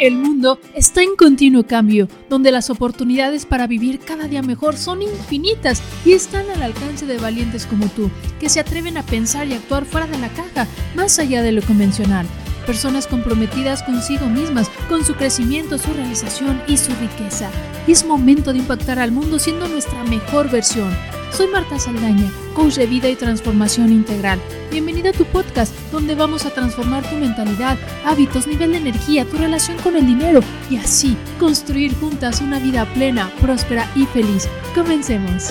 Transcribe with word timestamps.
El 0.00 0.16
mundo 0.16 0.58
está 0.74 1.02
en 1.02 1.14
continuo 1.14 1.66
cambio, 1.66 2.08
donde 2.30 2.50
las 2.50 2.70
oportunidades 2.70 3.44
para 3.44 3.66
vivir 3.66 3.98
cada 3.98 4.28
día 4.28 4.40
mejor 4.40 4.78
son 4.78 5.02
infinitas 5.02 5.82
y 6.06 6.14
están 6.14 6.48
al 6.48 6.62
alcance 6.62 7.04
de 7.04 7.18
valientes 7.18 7.66
como 7.66 7.86
tú, 7.88 8.10
que 8.40 8.48
se 8.48 8.60
atreven 8.60 8.96
a 8.96 9.04
pensar 9.04 9.46
y 9.46 9.52
actuar 9.52 9.84
fuera 9.84 10.06
de 10.06 10.16
la 10.16 10.30
caja, 10.30 10.66
más 10.94 11.18
allá 11.18 11.42
de 11.42 11.52
lo 11.52 11.60
convencional. 11.60 12.26
Personas 12.64 13.06
comprometidas 13.06 13.82
consigo 13.82 14.24
mismas, 14.24 14.70
con 14.88 15.04
su 15.04 15.12
crecimiento, 15.16 15.76
su 15.76 15.92
realización 15.92 16.62
y 16.66 16.78
su 16.78 16.92
riqueza. 16.94 17.50
es 17.86 18.06
momento 18.06 18.54
de 18.54 18.60
impactar 18.60 18.98
al 19.00 19.12
mundo 19.12 19.38
siendo 19.38 19.68
nuestra 19.68 20.02
mejor 20.04 20.50
versión. 20.50 20.88
Soy 21.32 21.46
Marta 21.46 21.78
Saldaña, 21.78 22.30
coach 22.54 22.74
de 22.74 22.86
vida 22.86 23.08
y 23.08 23.14
transformación 23.14 23.92
integral. 23.92 24.40
Bienvenida 24.70 25.10
a 25.10 25.12
tu 25.12 25.24
podcast, 25.24 25.74
donde 25.92 26.16
vamos 26.16 26.44
a 26.44 26.50
transformar 26.50 27.08
tu 27.08 27.16
mentalidad, 27.16 27.78
hábitos, 28.04 28.48
nivel 28.48 28.72
de 28.72 28.78
energía, 28.78 29.24
tu 29.24 29.36
relación 29.36 29.78
con 29.78 29.96
el 29.96 30.06
dinero 30.06 30.40
y 30.68 30.76
así 30.76 31.16
construir 31.38 31.94
juntas 31.94 32.40
una 32.40 32.58
vida 32.58 32.84
plena, 32.94 33.30
próspera 33.40 33.88
y 33.94 34.06
feliz. 34.06 34.48
Comencemos. 34.74 35.50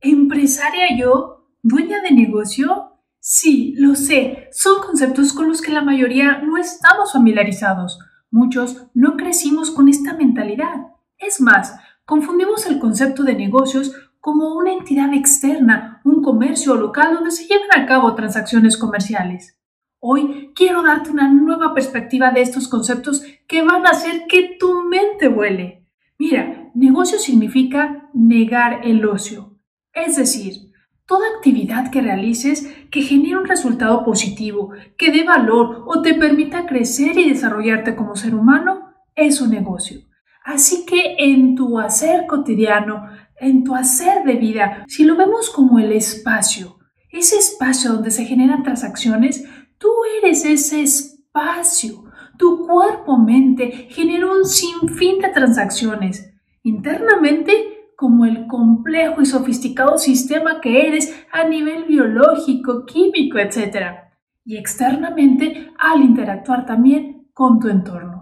¿Empresaria 0.00 0.96
yo? 0.98 1.48
¿Dueña 1.62 2.02
de 2.02 2.12
negocio? 2.12 2.98
Sí, 3.18 3.74
lo 3.78 3.94
sé, 3.94 4.48
son 4.52 4.82
conceptos 4.82 5.32
con 5.32 5.48
los 5.48 5.62
que 5.62 5.72
la 5.72 5.82
mayoría 5.82 6.42
no 6.42 6.58
estamos 6.58 7.12
familiarizados. 7.12 7.98
Muchos 8.30 8.86
no 8.94 9.16
crecimos 9.16 9.70
con 9.70 9.88
esta 9.88 10.14
mentalidad. 10.14 10.86
Es 11.18 11.40
más, 11.40 11.74
confundimos 12.10 12.66
el 12.66 12.80
concepto 12.80 13.22
de 13.22 13.36
negocios 13.36 13.94
como 14.18 14.56
una 14.56 14.72
entidad 14.72 15.14
externa, 15.14 16.00
un 16.04 16.22
comercio 16.22 16.74
local 16.74 17.14
donde 17.14 17.30
se 17.30 17.44
llevan 17.44 17.70
a 17.72 17.86
cabo 17.86 18.16
transacciones 18.16 18.76
comerciales. 18.76 19.60
Hoy 20.00 20.50
quiero 20.56 20.82
darte 20.82 21.10
una 21.10 21.32
nueva 21.32 21.72
perspectiva 21.72 22.32
de 22.32 22.40
estos 22.40 22.66
conceptos 22.66 23.22
que 23.46 23.62
van 23.62 23.86
a 23.86 23.90
hacer 23.90 24.24
que 24.28 24.56
tu 24.58 24.82
mente 24.82 25.28
vuele. 25.28 25.86
Mira, 26.18 26.72
negocio 26.74 27.16
significa 27.16 28.10
negar 28.12 28.80
el 28.82 29.04
ocio, 29.04 29.60
es 29.92 30.16
decir, 30.16 30.72
toda 31.06 31.28
actividad 31.36 31.92
que 31.92 32.02
realices 32.02 32.74
que 32.90 33.02
genere 33.02 33.38
un 33.38 33.46
resultado 33.46 34.04
positivo, 34.04 34.72
que 34.98 35.12
dé 35.12 35.22
valor 35.22 35.84
o 35.86 36.02
te 36.02 36.14
permita 36.14 36.66
crecer 36.66 37.16
y 37.16 37.28
desarrollarte 37.28 37.94
como 37.94 38.16
ser 38.16 38.34
humano, 38.34 38.94
es 39.14 39.40
un 39.40 39.50
negocio. 39.50 40.09
Así 40.42 40.86
que 40.86 41.16
en 41.18 41.54
tu 41.54 41.78
hacer 41.78 42.26
cotidiano, 42.26 43.08
en 43.38 43.64
tu 43.64 43.74
hacer 43.74 44.24
de 44.24 44.34
vida, 44.34 44.84
si 44.88 45.04
lo 45.04 45.16
vemos 45.16 45.50
como 45.50 45.78
el 45.78 45.92
espacio, 45.92 46.78
ese 47.10 47.38
espacio 47.38 47.92
donde 47.92 48.10
se 48.10 48.24
generan 48.24 48.62
transacciones, 48.62 49.44
tú 49.78 49.88
eres 50.22 50.44
ese 50.44 50.82
espacio. 50.82 52.04
Tu 52.38 52.66
cuerpo-mente 52.66 53.88
genera 53.90 54.30
un 54.30 54.44
sinfín 54.44 55.18
de 55.18 55.28
transacciones. 55.28 56.32
Internamente, 56.62 57.92
como 57.96 58.24
el 58.24 58.46
complejo 58.46 59.20
y 59.20 59.26
sofisticado 59.26 59.98
sistema 59.98 60.60
que 60.60 60.86
eres 60.86 61.14
a 61.32 61.44
nivel 61.44 61.84
biológico, 61.84 62.86
químico, 62.86 63.38
etc. 63.38 64.08
Y 64.44 64.56
externamente, 64.56 65.70
al 65.78 66.02
interactuar 66.02 66.64
también 66.64 67.28
con 67.34 67.58
tu 67.58 67.68
entorno. 67.68 68.19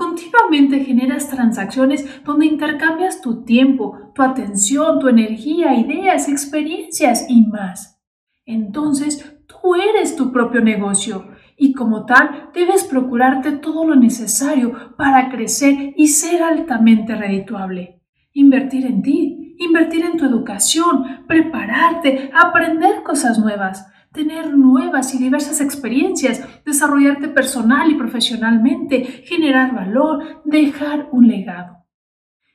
Continuamente 0.00 0.82
generas 0.82 1.28
transacciones 1.28 2.24
donde 2.24 2.46
intercambias 2.46 3.20
tu 3.20 3.44
tiempo, 3.44 3.98
tu 4.14 4.22
atención, 4.22 4.98
tu 4.98 5.08
energía, 5.08 5.74
ideas, 5.74 6.26
experiencias 6.26 7.26
y 7.28 7.44
más. 7.44 8.00
Entonces, 8.46 9.36
tú 9.46 9.74
eres 9.74 10.16
tu 10.16 10.32
propio 10.32 10.62
negocio 10.62 11.28
y 11.54 11.74
como 11.74 12.06
tal 12.06 12.48
debes 12.54 12.84
procurarte 12.84 13.52
todo 13.52 13.86
lo 13.86 13.94
necesario 13.94 14.96
para 14.96 15.28
crecer 15.28 15.92
y 15.94 16.08
ser 16.08 16.44
altamente 16.44 17.14
redituable. 17.14 18.00
Invertir 18.32 18.86
en 18.86 19.02
ti, 19.02 19.54
invertir 19.58 20.06
en 20.06 20.16
tu 20.16 20.24
educación, 20.24 21.26
prepararte, 21.28 22.30
aprender 22.32 23.02
cosas 23.02 23.38
nuevas, 23.38 23.86
tener 24.12 24.56
nuevas 24.56 25.14
y 25.14 25.18
diversas 25.18 25.60
experiencias, 25.60 26.42
desarrollarte 26.64 27.28
personal 27.28 27.90
y 27.90 27.94
profesionalmente, 27.94 29.04
generar 29.24 29.74
valor, 29.74 30.42
dejar 30.44 31.08
un 31.12 31.28
legado. 31.28 31.86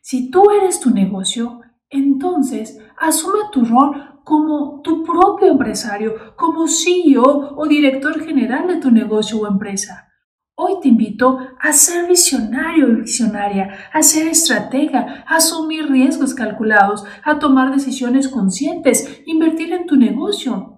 Si 0.02 0.30
tú 0.30 0.52
eres 0.52 0.80
tu 0.80 0.92
negocio, 0.92 1.62
entonces 1.90 2.78
asume 2.98 3.40
tu 3.52 3.64
rol 3.64 4.20
como 4.26 4.82
tu 4.82 5.04
propio 5.04 5.52
empresario, 5.52 6.36
como 6.36 6.68
CEO 6.68 7.56
o 7.56 7.68
director 7.68 8.20
general 8.22 8.68
de 8.68 8.78
tu 8.78 8.92
negocio 8.92 9.40
o 9.40 9.48
empresa. 9.48 10.10
Hoy 10.58 10.76
te 10.82 10.88
invito 10.88 11.38
a 11.60 11.74
ser 11.74 12.08
visionario 12.08 12.90
y 12.90 13.02
visionaria, 13.02 13.90
a 13.94 14.02
ser 14.02 14.28
estratega, 14.28 15.26
a 15.28 15.36
asumir 15.36 15.90
riesgos 15.90 16.34
calculados, 16.34 17.06
a 17.24 17.40
tomar 17.40 17.74
decisiones 17.74 18.30
conscientes, 18.30 19.22
invertir 19.26 19.74
en 19.74 19.86
tu 19.86 19.96
negocio, 19.96 20.75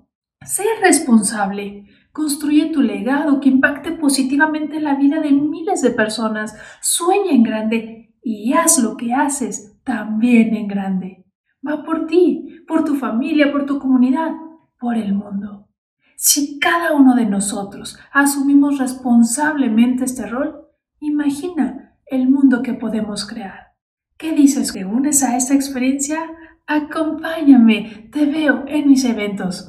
Sé 0.47 0.63
responsable. 0.81 1.85
Construye 2.13 2.71
tu 2.71 2.81
legado 2.81 3.41
que 3.41 3.49
impacte 3.49 3.91
positivamente 3.91 4.79
la 4.79 4.95
vida 4.95 5.19
de 5.19 5.31
miles 5.31 5.81
de 5.81 5.91
personas. 5.91 6.55
Sueña 6.81 7.31
en 7.31 7.43
grande 7.43 8.15
y 8.23 8.53
haz 8.53 8.79
lo 8.79 8.95
que 8.95 9.13
haces 9.13 9.77
también 9.83 10.55
en 10.55 10.67
grande. 10.67 11.25
Va 11.67 11.83
por 11.83 12.07
ti, 12.07 12.63
por 12.65 12.85
tu 12.85 12.95
familia, 12.95 13.51
por 13.51 13.65
tu 13.65 13.77
comunidad, 13.77 14.31
por 14.79 14.95
el 14.95 15.13
mundo. 15.13 15.67
Si 16.15 16.59
cada 16.59 16.93
uno 16.93 17.13
de 17.13 17.25
nosotros 17.25 17.99
asumimos 18.13 18.79
responsablemente 18.79 20.05
este 20.05 20.27
rol, 20.27 20.65
imagina 21.01 21.97
el 22.05 22.29
mundo 22.29 22.63
que 22.63 22.73
podemos 22.73 23.27
crear. 23.27 23.73
¿Qué 24.17 24.31
dices 24.31 24.71
que 24.71 24.85
unes 24.85 25.23
a 25.23 25.35
esta 25.35 25.53
experiencia? 25.53 26.19
Acompáñame, 26.65 28.09
te 28.11 28.25
veo 28.25 28.63
en 28.67 28.87
mis 28.87 29.03
eventos. 29.03 29.67